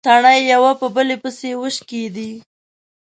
[0.05, 2.31] تڼۍ يوه په بلې پسې وشکېدې.